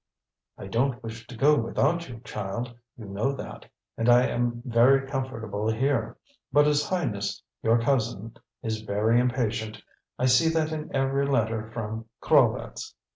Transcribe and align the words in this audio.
"I 0.57 0.65
don't 0.65 1.03
wish 1.03 1.27
to 1.27 1.37
go 1.37 1.55
without 1.57 2.09
you, 2.09 2.21
child, 2.23 2.73
you 2.97 3.05
know 3.05 3.33
that; 3.35 3.69
and 3.95 4.09
I 4.09 4.25
am 4.25 4.63
very 4.65 5.05
comfortable 5.07 5.71
here. 5.71 6.17
But 6.51 6.65
his 6.65 6.89
Highness, 6.89 7.43
your 7.61 7.79
cousin, 7.79 8.35
is 8.63 8.81
very 8.81 9.19
impatient; 9.19 9.83
I 10.17 10.25
see 10.25 10.49
that 10.55 10.71
in 10.71 10.89
every 10.95 11.27
letter 11.27 11.69
from 11.69 12.05
Krolvetz. 12.19 12.95